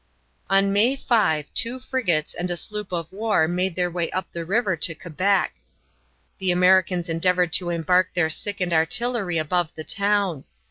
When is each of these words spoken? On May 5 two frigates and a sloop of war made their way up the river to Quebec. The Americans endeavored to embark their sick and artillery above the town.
On 0.49 0.73
May 0.73 0.95
5 0.95 1.53
two 1.53 1.79
frigates 1.79 2.33
and 2.33 2.49
a 2.49 2.57
sloop 2.57 2.91
of 2.91 3.13
war 3.13 3.47
made 3.47 3.75
their 3.75 3.91
way 3.91 4.09
up 4.09 4.31
the 4.31 4.43
river 4.45 4.75
to 4.77 4.95
Quebec. 4.95 5.53
The 6.39 6.49
Americans 6.51 7.07
endeavored 7.07 7.53
to 7.53 7.69
embark 7.69 8.15
their 8.15 8.31
sick 8.31 8.59
and 8.61 8.73
artillery 8.73 9.37
above 9.37 9.75
the 9.75 9.83
town. 9.83 10.45